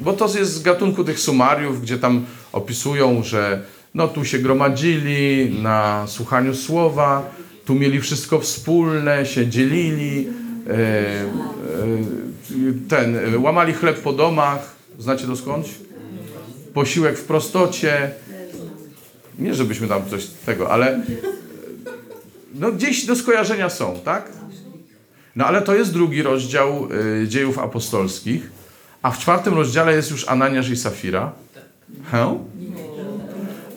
Bo 0.00 0.12
to 0.12 0.38
jest 0.38 0.52
z 0.52 0.62
gatunku 0.62 1.04
tych 1.04 1.20
sumariów, 1.20 1.82
gdzie 1.82 1.98
tam 1.98 2.24
opisują, 2.52 3.22
że 3.22 3.62
no 3.94 4.08
tu 4.08 4.24
się 4.24 4.38
gromadzili 4.38 5.50
na 5.62 6.06
słuchaniu 6.06 6.54
słowa, 6.54 7.30
tu 7.64 7.74
mieli 7.74 8.00
wszystko 8.00 8.40
wspólne, 8.40 9.26
się 9.26 9.46
dzielili, 9.46 10.28
e, 10.66 10.72
e, 10.72 11.26
ten, 12.88 13.34
e, 13.34 13.38
łamali 13.38 13.72
chleb 13.72 14.00
po 14.00 14.12
domach, 14.12 14.73
znacie 14.98 15.26
to 15.26 15.36
skądś? 15.36 15.68
Posiłek 16.74 17.18
w 17.18 17.24
prostocie. 17.24 18.10
Nie, 19.38 19.54
żebyśmy 19.54 19.88
tam 19.88 20.02
coś 20.10 20.26
tego, 20.26 20.70
ale 20.70 21.02
no 22.54 22.72
gdzieś 22.72 23.06
do 23.06 23.16
skojarzenia 23.16 23.70
są, 23.70 24.00
tak? 24.04 24.30
No 25.36 25.46
ale 25.46 25.62
to 25.62 25.74
jest 25.74 25.92
drugi 25.92 26.22
rozdział 26.22 26.88
y, 27.22 27.28
dziejów 27.28 27.58
apostolskich, 27.58 28.50
a 29.02 29.10
w 29.10 29.18
czwartym 29.18 29.54
rozdziale 29.54 29.94
jest 29.94 30.10
już 30.10 30.28
Ananiasz 30.28 30.70
i 30.70 30.76
Safira. 30.76 31.32
Hę? 32.10 32.38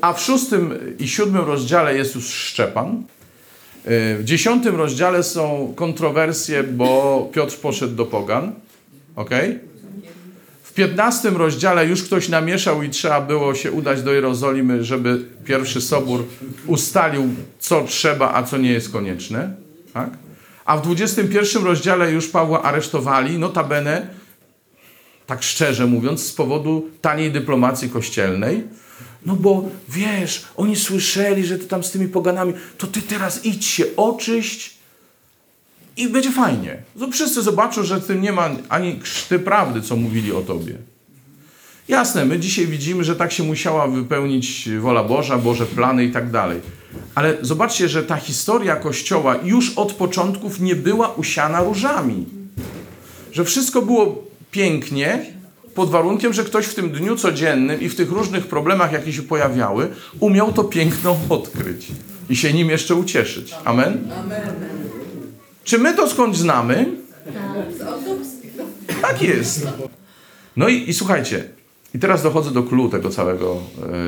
A 0.01 0.13
w 0.13 0.21
szóstym 0.21 0.74
i 1.00 1.07
siódmym 1.07 1.45
rozdziale 1.45 1.97
jest 1.97 2.15
już 2.15 2.25
Szczepan. 2.27 3.03
Y, 3.88 4.17
W 4.17 4.24
dziesiątym 4.24 4.75
rozdziale 4.75 5.24
są 5.24 5.74
kontrowersje, 5.75 6.63
bo 6.63 7.29
Piotr 7.33 7.57
poszedł 7.57 7.95
do 7.95 8.05
pogan. 8.05 8.51
ok? 9.15 9.29
W 10.77 10.79
piętnastym 10.79 11.38
rozdziale 11.38 11.86
już 11.86 12.03
ktoś 12.03 12.29
namieszał 12.29 12.84
i 12.84 12.89
trzeba 12.89 13.22
było 13.22 13.55
się 13.55 13.72
udać 13.72 14.01
do 14.01 14.13
Jerozolimy, 14.13 14.84
żeby 14.84 15.25
pierwszy 15.46 15.81
sobór 15.81 16.25
ustalił, 16.67 17.30
co 17.60 17.84
trzeba, 17.84 18.34
a 18.34 18.43
co 18.43 18.58
nie 18.58 18.71
jest 18.71 18.91
konieczne. 18.91 19.56
Tak? 19.93 20.10
A 20.65 20.78
w 20.78 20.82
21 20.82 21.63
rozdziale 21.63 22.12
już 22.12 22.28
Pawła 22.28 22.63
aresztowali, 22.63 23.39
notabene, 23.39 24.08
tak 25.25 25.43
szczerze 25.43 25.86
mówiąc, 25.86 26.23
z 26.23 26.34
powodu 26.34 26.89
taniej 27.01 27.32
dyplomacji 27.32 27.89
kościelnej. 27.89 28.63
No 29.25 29.36
bo 29.36 29.69
wiesz, 29.89 30.45
oni 30.58 30.75
słyszeli, 30.75 31.45
że 31.45 31.58
ty 31.58 31.65
tam 31.65 31.84
z 31.84 31.91
tymi 31.91 32.08
poganami, 32.08 32.54
to 32.78 32.88
ty 32.88 33.01
teraz 33.01 33.45
idź 33.45 33.65
się 33.65 33.84
oczyść 33.95 34.76
i 35.97 36.10
będzie 36.10 36.31
fajnie. 36.31 36.77
No 36.95 37.12
wszyscy 37.12 37.41
zobaczą, 37.41 37.83
że 37.83 37.99
w 37.99 38.07
tym 38.07 38.21
nie 38.21 38.31
ma 38.31 38.49
ani 38.69 38.99
krzty 38.99 39.39
prawdy, 39.39 39.81
co 39.81 39.95
mówili 39.95 40.31
o 40.31 40.41
tobie. 40.41 40.73
Jasne, 41.88 42.25
my 42.25 42.39
dzisiaj 42.39 42.67
widzimy, 42.67 43.03
że 43.03 43.15
tak 43.15 43.31
się 43.31 43.43
musiała 43.43 43.88
wypełnić 43.88 44.69
wola 44.79 45.03
Boża, 45.03 45.38
Boże 45.38 45.65
plany 45.65 46.05
i 46.05 46.12
tak 46.12 46.31
dalej. 46.31 46.62
Ale 47.15 47.38
zobaczcie, 47.41 47.89
że 47.89 48.03
ta 48.03 48.17
historia 48.17 48.75
Kościoła 48.75 49.36
już 49.43 49.73
od 49.77 49.93
początków 49.93 50.60
nie 50.60 50.75
była 50.75 51.07
usiana 51.13 51.63
różami. 51.63 52.25
Że 53.31 53.45
wszystko 53.45 53.81
było 53.81 54.23
pięknie, 54.51 55.38
pod 55.77 55.89
warunkiem, 55.89 56.33
że 56.33 56.43
ktoś 56.43 56.65
w 56.65 56.75
tym 56.75 56.89
dniu 56.89 57.15
codziennym 57.15 57.81
i 57.81 57.89
w 57.89 57.95
tych 57.95 58.12
różnych 58.12 58.47
problemach, 58.47 58.91
jakie 58.91 59.13
się 59.13 59.21
pojawiały, 59.21 59.88
umiał 60.19 60.53
to 60.53 60.63
piękno 60.63 61.17
odkryć 61.29 61.88
i 62.29 62.36
się 62.36 62.53
nim 62.53 62.69
jeszcze 62.69 62.95
ucieszyć. 62.95 63.53
Amen? 63.65 64.10
Czy 65.67 65.77
my 65.77 65.93
to 65.93 66.10
skądś 66.10 66.38
znamy? 66.38 66.86
Tak 69.01 69.21
jest. 69.21 69.67
No 70.58 70.67
i, 70.67 70.89
i 70.89 70.93
słuchajcie, 70.93 71.49
i 71.95 71.99
teraz 71.99 72.23
dochodzę 72.23 72.51
do 72.51 72.63
clue 72.63 72.89
tego 72.89 73.10
całego 73.10 73.58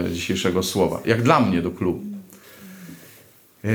e, 0.08 0.12
dzisiejszego 0.12 0.64
słowa. 0.64 1.02
Jak 1.06 1.22
dla 1.22 1.40
mnie 1.40 1.62
do 1.62 1.72
clue. 1.72 2.00
E, 3.66 3.70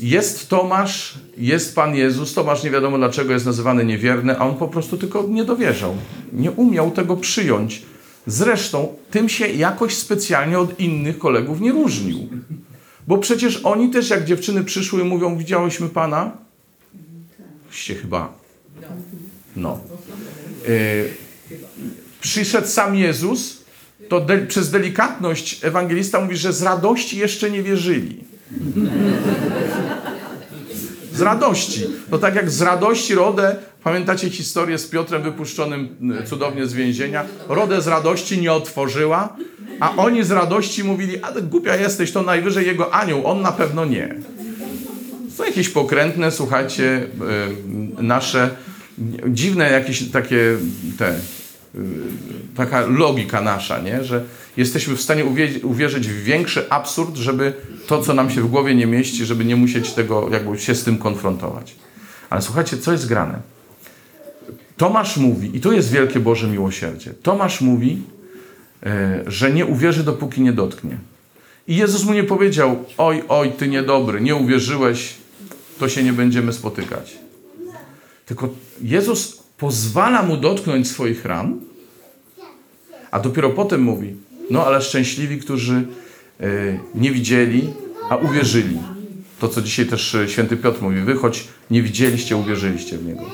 Jest 0.00 0.48
Tomasz, 0.48 1.14
jest 1.38 1.74
Pan 1.74 1.94
Jezus. 1.96 2.34
Tomasz 2.34 2.62
nie 2.64 2.70
wiadomo 2.70 2.98
dlaczego 2.98 3.32
jest 3.32 3.46
nazywany 3.46 3.84
niewierny, 3.84 4.38
a 4.38 4.44
on 4.46 4.54
po 4.54 4.68
prostu 4.68 4.96
tylko 4.96 5.22
nie 5.28 5.44
dowierzał. 5.44 5.96
Nie 6.32 6.50
umiał 6.50 6.90
tego 6.90 7.16
przyjąć. 7.16 7.82
Zresztą 8.26 8.94
tym 9.10 9.28
się 9.28 9.46
jakoś 9.46 9.94
specjalnie 9.96 10.58
od 10.58 10.80
innych 10.80 11.18
kolegów 11.18 11.60
nie 11.60 11.72
różnił. 11.72 12.28
Bo 13.08 13.18
przecież 13.18 13.60
oni 13.64 13.90
też, 13.90 14.10
jak 14.10 14.24
dziewczyny 14.24 14.64
przyszły 14.64 15.04
mówią, 15.04 15.36
widziałyśmy 15.36 15.88
Pana? 15.88 16.44
Ście 17.74 17.94
chyba. 17.94 18.32
No. 19.56 19.80
E, 20.68 20.70
przyszedł 22.20 22.66
sam 22.66 22.94
Jezus, 22.94 23.64
to 24.08 24.20
de, 24.20 24.38
przez 24.38 24.70
delikatność 24.70 25.64
ewangelista 25.64 26.20
mówi, 26.20 26.36
że 26.36 26.52
z 26.52 26.62
radości 26.62 27.18
jeszcze 27.18 27.50
nie 27.50 27.62
wierzyli. 27.62 28.24
Z 31.12 31.20
radości. 31.20 31.86
No 32.10 32.18
tak 32.18 32.34
jak 32.34 32.50
z 32.50 32.62
radości 32.62 33.14
Rodę, 33.14 33.56
pamiętacie 33.84 34.30
historię 34.30 34.78
z 34.78 34.86
Piotrem 34.86 35.22
wypuszczonym 35.22 35.96
y, 36.22 36.26
cudownie 36.26 36.66
z 36.66 36.72
więzienia? 36.72 37.24
Rodę 37.48 37.82
z 37.82 37.86
radości 37.86 38.38
nie 38.38 38.52
otworzyła, 38.52 39.36
a 39.80 39.96
oni 39.96 40.24
z 40.24 40.30
radości 40.30 40.84
mówili, 40.84 41.22
a 41.22 41.32
ty 41.32 41.42
głupia 41.42 41.76
jesteś, 41.76 42.12
to 42.12 42.22
najwyżej 42.22 42.66
jego 42.66 42.94
anioł, 42.94 43.26
on 43.26 43.42
na 43.42 43.52
pewno 43.52 43.84
nie. 43.84 44.14
Są 45.34 45.44
jakieś 45.44 45.68
pokrętne, 45.68 46.30
słuchajcie, 46.30 47.06
y, 47.98 48.02
nasze 48.02 48.50
dziwne 49.28 49.70
jakieś 49.70 50.10
takie 50.10 50.56
te 50.98 51.14
y, 51.14 51.18
taka 52.56 52.86
logika 52.86 53.40
nasza, 53.40 53.78
nie? 53.78 54.04
że 54.04 54.24
jesteśmy 54.56 54.96
w 54.96 55.00
stanie 55.00 55.24
uwie- 55.24 55.64
uwierzyć 55.64 56.08
w 56.08 56.22
większy 56.22 56.70
absurd, 56.70 57.16
żeby 57.16 57.52
to, 57.86 58.02
co 58.02 58.14
nam 58.14 58.30
się 58.30 58.40
w 58.40 58.46
głowie 58.46 58.74
nie 58.74 58.86
mieści, 58.86 59.24
żeby 59.24 59.44
nie 59.44 59.56
musieć 59.56 59.92
tego, 59.92 60.28
jakby 60.32 60.58
się 60.58 60.74
z 60.74 60.84
tym 60.84 60.98
konfrontować. 60.98 61.74
Ale 62.30 62.42
słuchajcie, 62.42 62.78
co 62.78 62.92
jest 62.92 63.08
grane? 63.08 63.38
Tomasz 64.76 65.16
mówi, 65.16 65.56
i 65.56 65.60
to 65.60 65.72
jest 65.72 65.90
wielkie 65.90 66.20
Boże 66.20 66.48
miłosierdzie, 66.48 67.14
Tomasz 67.22 67.60
mówi, 67.60 68.02
e, 68.86 69.24
że 69.26 69.52
nie 69.52 69.66
uwierzy, 69.66 70.04
dopóki 70.04 70.40
nie 70.40 70.52
dotknie. 70.52 70.98
I 71.68 71.76
Jezus 71.76 72.04
mu 72.04 72.14
nie 72.14 72.24
powiedział, 72.24 72.84
oj, 72.98 73.22
oj, 73.28 73.52
ty 73.52 73.68
niedobry, 73.68 74.20
nie 74.20 74.36
uwierzyłeś, 74.36 75.14
to 75.78 75.88
się 75.88 76.02
nie 76.02 76.12
będziemy 76.12 76.52
spotykać. 76.52 77.18
Tylko 78.26 78.48
Jezus 78.82 79.42
pozwala 79.58 80.22
mu 80.22 80.36
dotknąć 80.36 80.88
swoich 80.88 81.24
ran, 81.24 81.60
a 83.10 83.20
dopiero 83.20 83.50
potem 83.50 83.82
mówi: 83.82 84.16
No, 84.50 84.66
ale 84.66 84.82
szczęśliwi, 84.82 85.38
którzy 85.38 85.74
e, 86.40 86.46
nie 86.94 87.10
widzieli, 87.10 87.72
a 88.10 88.16
uwierzyli. 88.16 88.78
To, 89.38 89.48
co 89.48 89.62
dzisiaj 89.62 89.86
też 89.86 90.14
e, 90.14 90.28
święty 90.28 90.56
Piotr 90.56 90.82
mówi: 90.82 91.00
Wy 91.00 91.14
choć 91.14 91.48
nie 91.70 91.82
widzieliście, 91.82 92.36
uwierzyliście 92.36 92.98
w 92.98 93.06
niego. 93.06 93.24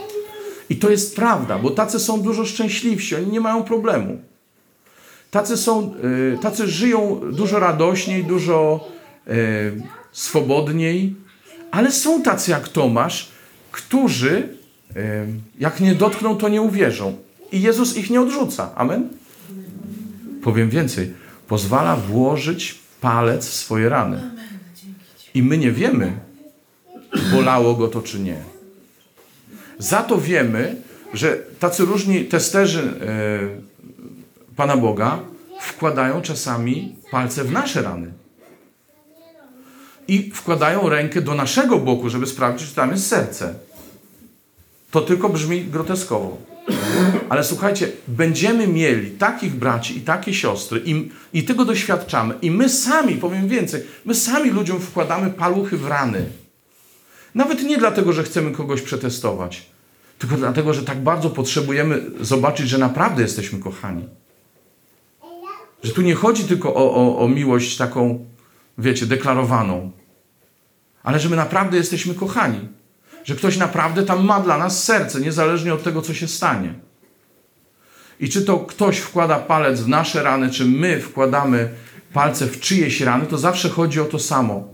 I 0.71 0.77
to 0.77 0.91
jest 0.91 1.17
prawda, 1.17 1.59
bo 1.59 1.71
tacy 1.71 1.99
są 1.99 2.23
dużo 2.23 2.45
szczęśliwsi, 2.45 3.17
oni 3.17 3.27
nie 3.27 3.41
mają 3.41 3.63
problemu. 3.63 4.21
Tacy, 5.31 5.57
są, 5.57 5.95
e, 6.35 6.39
tacy 6.39 6.69
żyją 6.69 7.21
dużo 7.33 7.59
radośniej, 7.59 8.25
dużo 8.25 8.89
swobodniej, 10.13 11.15
ale 11.71 11.93
są 11.93 12.23
tacy 12.23 12.51
jak 12.51 12.69
Tomasz, 12.69 13.29
którzy 13.73 14.61
Jak 15.59 15.81
nie 15.81 15.95
dotkną, 15.95 16.37
to 16.37 16.49
nie 16.49 16.63
uwierzą. 16.63 17.17
I 17.53 17.63
Jezus 17.63 17.97
ich 17.97 18.11
nie 18.11 18.21
odrzuca. 18.21 18.75
Amen? 18.75 19.09
Powiem 20.43 20.71
więcej. 20.71 21.13
Pozwala 21.49 21.97
włożyć 21.97 22.79
palec 23.01 23.49
w 23.49 23.55
swoje 23.55 23.89
rany. 23.89 24.31
I 25.35 25.43
my 25.43 25.59
nie 25.59 25.73
wiemy, 25.73 26.13
bolało 27.33 27.75
go 27.75 27.89
to 27.89 28.03
czy 28.03 28.21
nie. 28.21 28.37
Za 29.79 30.03
to 30.03 30.19
wiemy, 30.19 30.77
że 31.15 31.37
tacy 31.59 31.85
różni 31.85 32.25
testerzy 32.25 32.81
e, 32.81 34.57
Pana 34.57 34.77
Boga 34.77 35.19
wkładają 35.61 36.23
czasami 36.23 36.97
palce 37.11 37.45
w 37.45 37.53
nasze 37.53 37.83
rany. 37.83 38.13
I 40.11 40.31
wkładają 40.35 40.89
rękę 40.89 41.23
do 41.23 41.35
naszego 41.35 41.79
boku, 41.79 42.11
żeby 42.11 42.27
sprawdzić, 42.27 42.69
czy 42.69 42.75
tam 42.75 42.91
jest 42.91 43.07
serce. 43.07 43.55
To 44.91 45.01
tylko 45.01 45.29
brzmi 45.29 45.65
groteskowo. 45.65 46.39
Ale 47.29 47.45
słuchajcie, 47.45 47.93
będziemy 48.09 48.67
mieli 48.67 49.11
takich 49.11 49.55
braci 49.55 49.99
i 49.99 50.01
takie 50.01 50.35
siostry, 50.35 50.83
i, 50.85 51.11
i 51.33 51.43
tego 51.43 51.65
doświadczamy. 51.65 52.35
I 52.43 52.51
my 52.51 52.69
sami, 52.69 53.15
powiem 53.15 53.49
więcej, 53.49 53.83
my 54.05 54.15
sami 54.15 54.51
ludziom 54.51 54.81
wkładamy 54.81 55.31
paluchy 55.31 55.77
w 55.77 55.87
rany. 55.87 56.25
Nawet 57.35 57.63
nie 57.63 57.79
dlatego, 57.79 58.13
że 58.13 58.23
chcemy 58.23 58.51
kogoś 58.51 58.83
przetestować, 58.83 59.67
tylko 60.19 60.37
dlatego, 60.37 60.75
że 60.75 60.83
tak 60.83 61.03
bardzo 61.03 61.31
potrzebujemy 61.31 62.03
zobaczyć, 62.21 62.69
że 62.69 62.79
naprawdę 62.79 63.23
jesteśmy 63.23 63.59
kochani. 63.59 64.05
Że 65.83 65.93
tu 65.93 66.03
nie 66.03 66.15
chodzi 66.15 66.45
tylko 66.45 66.75
o, 66.75 66.95
o, 66.95 67.19
o 67.19 67.29
miłość 67.29 67.77
taką, 67.77 68.27
wiecie, 68.79 69.07
deklarowaną, 69.07 69.91
ale 71.03 71.21
że 71.21 71.29
my 71.29 71.37
naprawdę 71.37 71.77
jesteśmy 71.77 72.15
kochani. 72.15 72.69
Że 73.25 73.35
ktoś 73.35 73.57
naprawdę 73.57 74.03
tam 74.03 74.25
ma 74.25 74.41
dla 74.41 74.59
nas 74.59 74.85
serce, 74.85 75.21
niezależnie 75.21 75.75
od 75.75 75.83
tego, 75.83 76.03
co 76.03 76.15
się 76.15 76.29
stanie. 76.29 76.75
I 78.21 78.29
czy 78.29 78.43
to 78.43 78.59
ktoś 78.59 78.99
wkłada 78.99 79.39
palec 79.39 79.81
w 79.81 79.89
nasze 79.89 80.23
rany, 80.23 80.51
czy 80.51 80.65
my 80.65 81.01
wkładamy 81.01 81.69
palce 82.13 82.47
w 82.47 82.61
czyjeś 82.61 83.01
rany, 83.01 83.27
to 83.27 83.39
zawsze 83.39 83.69
chodzi 83.69 84.01
o 84.01 84.05
to 84.05 84.19
samo. 84.19 84.69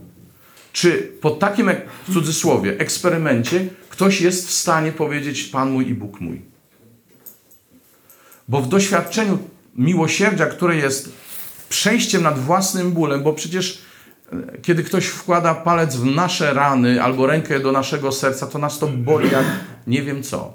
Czy 0.73 1.13
po 1.21 1.31
takim, 1.31 1.71
w 2.09 2.13
cudzysłowie, 2.13 2.79
eksperymencie 2.79 3.69
ktoś 3.91 4.21
jest 4.21 4.49
w 4.49 4.51
stanie 4.51 4.93
powiedzieć 4.93 5.45
Pan 5.45 5.71
mój 5.71 5.89
i 5.89 5.95
Bóg 5.95 6.21
mój? 6.21 6.43
Bo 8.49 8.61
w 8.61 8.69
doświadczeniu 8.69 9.39
miłosierdzia, 9.77 10.47
które 10.47 10.77
jest 10.77 11.13
przejściem 11.69 12.23
nad 12.23 12.39
własnym 12.39 12.93
bólem, 12.93 13.23
bo 13.23 13.33
przecież 13.33 13.79
kiedy 14.63 14.83
ktoś 14.83 15.07
wkłada 15.07 15.55
palec 15.55 15.97
w 15.97 16.05
nasze 16.05 16.55
rany 16.55 17.03
albo 17.03 17.27
rękę 17.27 17.61
do 17.61 17.73
naszego 17.73 18.13
serca, 18.13 18.47
to 18.47 18.59
nas 18.59 18.79
to 18.79 18.87
boli 18.87 19.31
jak 19.31 19.45
nie 19.87 20.03
wiem 20.03 20.23
co. 20.23 20.55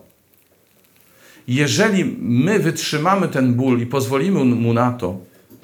Jeżeli 1.47 2.15
my 2.19 2.59
wytrzymamy 2.59 3.27
ten 3.27 3.53
ból 3.53 3.79
i 3.79 3.85
pozwolimy 3.85 4.45
mu 4.45 4.73
na 4.73 4.91
to, 4.91 5.17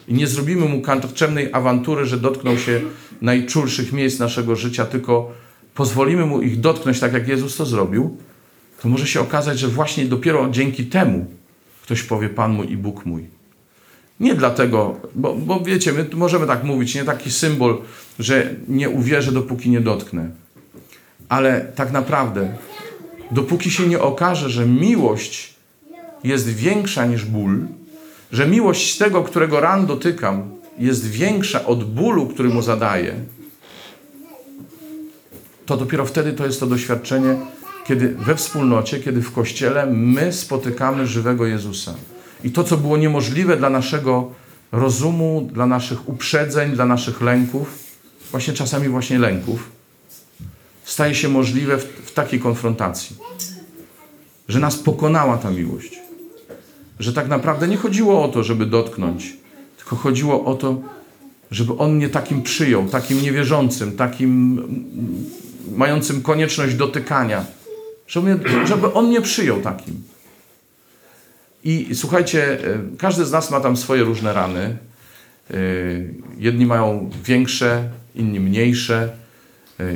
i 0.07 0.13
nie 0.13 0.27
zrobimy 0.27 0.65
mu 0.65 0.81
kantoczemnej 0.81 1.53
awantury, 1.53 2.05
że 2.05 2.17
dotknął 2.17 2.57
się 2.57 2.81
najczulszych 3.21 3.93
miejsc 3.93 4.19
naszego 4.19 4.55
życia, 4.55 4.85
tylko 4.85 5.31
pozwolimy 5.73 6.25
mu 6.25 6.41
ich 6.41 6.59
dotknąć 6.59 6.99
tak, 6.99 7.13
jak 7.13 7.27
Jezus 7.27 7.55
to 7.55 7.65
zrobił, 7.65 8.17
to 8.81 8.89
może 8.89 9.07
się 9.07 9.21
okazać, 9.21 9.59
że 9.59 9.67
właśnie 9.67 10.05
dopiero 10.05 10.49
dzięki 10.49 10.85
temu 10.85 11.25
ktoś 11.83 12.03
powie 12.03 12.29
Pan 12.29 12.51
mój 12.51 12.71
i 12.71 12.77
Bóg 12.77 13.05
mój. 13.05 13.36
Nie 14.19 14.35
dlatego, 14.35 14.95
bo, 15.15 15.35
bo 15.35 15.59
wiecie, 15.59 15.93
my 15.93 16.05
możemy 16.13 16.47
tak 16.47 16.63
mówić, 16.63 16.95
nie 16.95 17.03
taki 17.03 17.31
symbol, 17.31 17.81
że 18.19 18.55
nie 18.67 18.89
uwierzę, 18.89 19.31
dopóki 19.31 19.69
nie 19.69 19.81
dotknę. 19.81 20.29
Ale 21.29 21.71
tak 21.75 21.91
naprawdę, 21.91 22.57
dopóki 23.31 23.71
się 23.71 23.87
nie 23.87 23.99
okaże, 23.99 24.49
że 24.49 24.65
miłość 24.65 25.53
jest 26.23 26.49
większa 26.49 27.05
niż 27.05 27.25
ból, 27.25 27.67
że 28.31 28.47
miłość 28.47 28.97
tego, 28.97 29.23
którego 29.23 29.59
ran 29.59 29.85
dotykam, 29.85 30.49
jest 30.79 31.09
większa 31.09 31.65
od 31.65 31.83
bólu, 31.83 32.27
który 32.27 32.49
mu 32.49 32.61
zadaję, 32.61 33.15
to 35.65 35.77
dopiero 35.77 36.05
wtedy 36.05 36.33
to 36.33 36.45
jest 36.45 36.59
to 36.59 36.67
doświadczenie, 36.67 37.37
kiedy 37.87 38.09
we 38.09 38.35
wspólnocie, 38.35 38.99
kiedy 38.99 39.21
w 39.21 39.31
kościele 39.31 39.85
my 39.85 40.33
spotykamy 40.33 41.07
żywego 41.07 41.45
Jezusa. 41.45 41.95
I 42.43 42.51
to, 42.51 42.63
co 42.63 42.77
było 42.77 42.97
niemożliwe 42.97 43.57
dla 43.57 43.69
naszego 43.69 44.31
rozumu, 44.71 45.49
dla 45.53 45.65
naszych 45.65 46.09
uprzedzeń, 46.09 46.71
dla 46.71 46.85
naszych 46.85 47.21
lęków, 47.21 47.79
właśnie 48.31 48.53
czasami 48.53 48.89
właśnie 48.89 49.19
lęków, 49.19 49.69
staje 50.83 51.15
się 51.15 51.29
możliwe 51.29 51.77
w, 51.77 51.83
w 51.83 52.13
takiej 52.13 52.39
konfrontacji. 52.39 53.15
Że 54.47 54.59
nas 54.59 54.75
pokonała 54.75 55.37
ta 55.37 55.51
miłość. 55.51 55.99
Że 56.99 57.13
tak 57.13 57.27
naprawdę 57.27 57.67
nie 57.67 57.77
chodziło 57.77 58.23
o 58.23 58.27
to, 58.27 58.43
żeby 58.43 58.65
dotknąć, 58.65 59.37
tylko 59.77 59.95
chodziło 59.95 60.45
o 60.45 60.55
to, 60.55 60.81
żeby 61.51 61.77
On 61.77 61.95
mnie 61.95 62.09
takim 62.09 62.43
przyjął, 62.43 62.87
takim 62.87 63.21
niewierzącym, 63.21 63.97
takim 63.97 64.59
mm, 64.59 65.25
mającym 65.77 66.21
konieczność 66.21 66.75
dotykania. 66.75 67.45
Żeby, 68.07 68.39
żeby 68.65 68.93
On 68.93 69.07
mnie 69.07 69.21
przyjął 69.21 69.61
takim. 69.61 70.03
I 71.63 71.95
słuchajcie, 71.95 72.59
e, 72.73 72.79
każdy 72.97 73.25
z 73.25 73.31
nas 73.31 73.51
ma 73.51 73.59
tam 73.59 73.77
swoje 73.77 74.03
różne 74.03 74.33
rany. 74.33 74.77
E, 75.51 75.57
Jedni 76.37 76.65
mają 76.65 77.09
większe, 77.25 77.89
inni 78.15 78.39
mniejsze. 78.39 79.09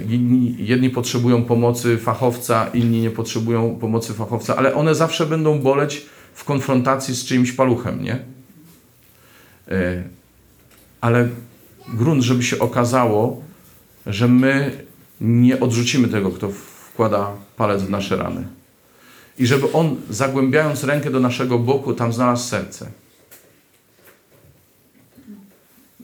Inni, 0.10 0.56
jedni 0.60 0.90
potrzebują 0.90 1.44
pomocy 1.46 1.98
fachowca, 1.98 2.68
inni 2.74 3.02
nie 3.02 3.12
potrzebują 3.12 3.76
pomocy 3.76 4.14
fachowca, 4.14 4.56
ale 4.56 4.76
one 4.76 4.96
zawsze 4.96 5.26
będą 5.26 5.60
boleć 5.60 6.06
w 6.34 6.44
konfrontacji 6.44 7.16
z 7.16 7.26
czyimś 7.26 7.52
paluchem, 7.52 8.04
nie? 8.04 8.20
E, 9.72 10.04
Ale 11.02 11.30
grunt, 11.94 12.24
żeby 12.24 12.44
się 12.44 12.60
okazało, 12.60 13.44
że 14.06 14.28
my 14.28 14.72
nie 15.22 15.60
odrzucimy 15.60 16.08
tego, 16.08 16.32
kto 16.32 16.50
wkłada 16.50 17.32
palec 17.58 17.84
w 17.84 17.90
nasze 17.90 18.16
rany. 18.18 18.48
I 19.42 19.48
żeby 19.48 19.72
on, 19.72 19.96
zagłębiając 20.10 20.84
rękę 20.84 21.12
do 21.12 21.20
naszego 21.20 21.60
boku, 21.60 21.94
tam 21.94 22.14
znalazł 22.14 22.50
serce. 22.50 22.88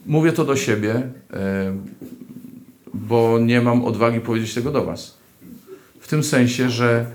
Mówię 0.05 0.31
to 0.31 0.45
do 0.45 0.55
siebie, 0.55 1.01
e, 1.33 1.77
bo 2.93 3.39
nie 3.39 3.61
mam 3.61 3.85
odwagi 3.85 4.19
powiedzieć 4.19 4.53
tego 4.53 4.71
do 4.71 4.85
Was. 4.85 5.17
W 5.99 6.07
tym 6.07 6.23
sensie, 6.23 6.69
że 6.69 7.05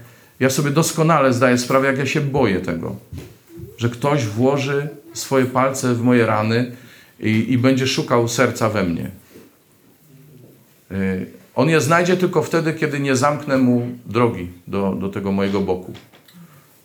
ja 0.41 0.51
sobie 0.51 0.71
doskonale 0.71 1.33
zdaję 1.33 1.59
sprawę, 1.59 1.87
jak 1.87 1.99
ja 1.99 2.07
się 2.07 2.21
boję 2.21 2.61
tego, 2.61 2.97
że 3.79 3.91
ktoś 3.91 4.27
włoży 4.27 4.89
swoje 5.15 5.45
palce 5.45 5.95
w 5.95 6.03
moje 6.03 6.27
rany 6.27 6.73
i, 7.21 7.53
i 7.53 7.59
będzie 7.59 7.87
szukał 7.87 8.29
serca 8.29 8.69
we 8.69 8.85
mnie. 8.85 9.11
Y, 10.93 11.27
On 11.55 11.69
je 11.69 11.81
znajdzie 11.81 12.17
tylko 12.17 12.43
wtedy, 12.43 12.75
kiedy 12.75 13.01
nie 13.01 13.17
zamknę 13.17 13.59
mu 13.59 13.89
drogi 14.07 14.49
do, 14.67 14.95
do 14.95 15.09
tego 15.09 15.33
mojego 15.33 15.61
boku. 15.61 15.93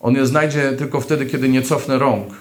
On 0.02 0.16
je 0.16 0.26
znajdzie 0.26 0.72
tylko 0.72 1.02
wtedy, 1.02 1.26
kiedy 1.26 1.50
nie 1.50 1.62
cofnę 1.62 1.98
rąk, 1.98 2.34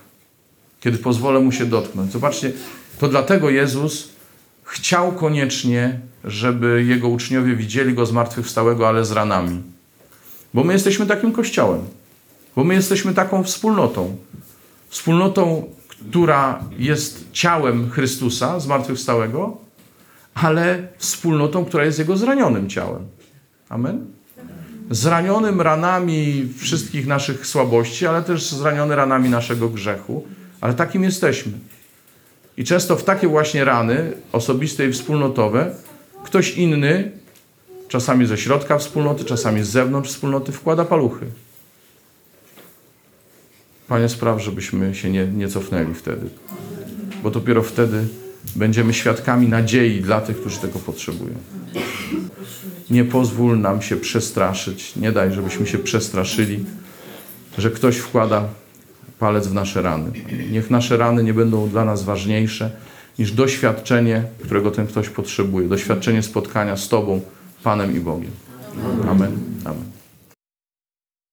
kiedy 0.81 0.99
pozwolę 0.99 1.41
mu 1.41 1.53
się 1.53 1.67
dotknąć. 1.67 2.13
Zobaczcie, 2.13 2.53
to 2.99 3.09
dlatego 3.09 3.51
Jezus 3.51 4.09
chciał 4.65 5.13
koniecznie, 5.13 6.01
żeby 6.25 6.85
jego 6.85 7.09
uczniowie 7.09 7.57
widzieli 7.57 7.95
go 7.95 8.07
zmartwychwstałego, 8.07 8.89
ale 8.89 9.05
z 9.05 9.13
ranami. 9.13 9.63
Bo 10.55 10.65
my 10.65 10.73
jesteśmy 10.73 11.07
takim 11.07 11.33
kościołem. 11.33 11.81
Bo 12.57 12.65
my 12.65 12.75
jesteśmy 12.75 13.15
taką 13.15 13.45
wspólnotą. 13.45 14.17
Wspólnotą, 14.89 15.71
która 16.11 16.65
jest 16.79 17.25
ciałem 17.33 17.91
Chrystusa 17.91 18.61
zmartwychwstałego, 18.61 19.57
ale 20.35 20.89
wspólnotą, 20.99 21.65
która 21.65 21.85
jest 21.85 21.99
jego 21.99 22.17
zranionym 22.17 22.69
ciałem. 22.69 23.07
Amen? 23.69 24.16
Zranionym 24.91 25.61
ranami 25.61 26.49
wszystkich 26.59 27.07
naszych 27.07 27.47
słabości, 27.47 28.07
ale 28.07 28.23
też 28.23 28.51
zraniony 28.51 28.97
ranami 28.97 29.29
naszego 29.29 29.69
grzechu. 29.69 30.25
Ale 30.61 30.75
takim 30.75 31.05
jesteśmy. 31.05 31.53
I 32.57 32.65
często 32.65 32.97
w 32.97 33.05
takie 33.05 33.29
właśnie 33.29 33.65
rany, 33.65 34.13
osobiste 34.33 34.87
i 34.87 34.93
wspólnotowe, 34.93 35.75
ktoś 36.25 36.51
inny, 36.51 37.13
czasami 37.89 38.27
ze 38.27 38.39
środka 38.39 38.79
wspólnoty, 38.79 39.25
czasami 39.25 39.63
z 39.63 39.69
zewnątrz 39.69 40.11
wspólnoty, 40.11 40.53
wkłada 40.53 40.85
paluchy. 40.85 41.27
Panie, 43.89 44.09
spraw, 44.09 44.43
żebyśmy 44.43 44.95
się 44.95 45.11
nie, 45.11 45.27
nie 45.27 45.49
cofnęli 45.49 45.95
wtedy. 45.95 46.29
Bo 47.23 47.31
dopiero 47.31 47.63
wtedy 47.63 48.05
będziemy 48.57 48.95
świadkami 48.95 49.49
nadziei 49.49 50.01
dla 50.01 50.21
tych, 50.21 50.41
którzy 50.41 50.59
tego 50.59 50.79
potrzebują. 50.79 51.35
Nie 52.91 53.05
pozwól 53.05 53.61
nam 53.61 53.83
się 53.83 53.97
przestraszyć. 53.97 54.97
Nie 54.97 55.13
daj, 55.13 55.33
żebyśmy 55.33 55.67
się 55.67 55.79
przestraszyli, 55.79 56.65
że 57.59 57.71
ktoś 57.71 57.97
wkłada 57.97 58.49
palec 59.19 59.47
w 59.47 59.55
nasze 59.55 59.83
rany. 59.83 60.11
Niech 60.51 60.71
nasze 60.71 60.97
rany 60.97 61.25
nie 61.25 61.35
będą 61.35 61.69
dla 61.69 61.85
nas 61.85 62.03
ważniejsze 62.03 62.71
niż 63.19 63.33
doświadczenie, 63.33 64.23
którego 64.45 64.71
ten 64.71 64.87
ktoś 64.87 65.09
potrzebuje. 65.09 65.69
Doświadczenie 65.69 66.23
spotkania 66.23 66.77
z 66.77 66.89
Tobą, 66.89 67.21
Panem 67.63 67.97
i 67.97 68.01
Bogiem. 68.01 68.31
Amen. 69.09 69.33
Amen. 69.65 69.96